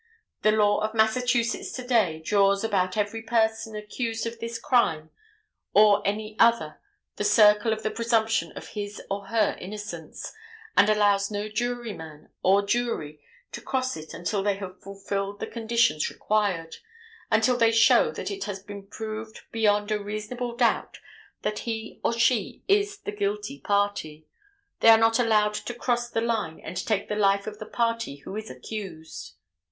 The 0.41 0.51
law 0.51 0.79
of 0.79 0.95
Massachusetts 0.95 1.71
to 1.73 1.85
day 1.85 2.23
draws 2.25 2.63
about 2.63 2.97
every 2.97 3.21
person 3.21 3.75
accused 3.75 4.25
of 4.25 4.39
this 4.39 4.57
crime 4.57 5.11
or 5.75 6.01
any 6.07 6.35
other 6.39 6.81
the 7.17 7.23
circle 7.23 7.71
of 7.71 7.83
the 7.83 7.91
presumption 7.91 8.51
of 8.53 8.69
his 8.69 8.99
or 9.11 9.27
her 9.27 9.55
innocence, 9.61 10.33
and 10.75 10.89
allows 10.89 11.29
no 11.29 11.49
juryman 11.49 12.29
or 12.41 12.65
jury 12.65 13.21
to 13.51 13.61
cross 13.61 13.95
it 13.95 14.11
until 14.11 14.41
they 14.41 14.55
have 14.55 14.81
fulfilled 14.81 15.39
the 15.39 15.45
conditions 15.45 16.09
required: 16.09 16.77
until 17.29 17.55
they 17.55 17.71
show 17.71 18.09
that 18.09 18.31
it 18.31 18.45
has 18.45 18.57
been 18.57 18.87
proved 18.87 19.41
beyond 19.51 19.91
a 19.91 20.01
reasonable 20.03 20.55
doubt 20.57 20.97
that 21.43 21.59
he 21.69 21.99
or 22.03 22.11
she 22.13 22.63
is 22.67 22.97
the 22.97 23.11
guilty 23.11 23.59
party, 23.59 24.25
they 24.79 24.89
are 24.89 24.97
not 24.97 25.19
allowed 25.19 25.53
to 25.53 25.75
cross 25.75 26.09
the 26.09 26.21
line 26.21 26.59
and 26.59 26.75
take 26.87 27.07
the 27.07 27.15
life 27.15 27.45
of 27.45 27.59
the 27.59 27.67
party 27.67 28.15
who 28.25 28.35
is 28.35 28.49
accused. 28.49 29.35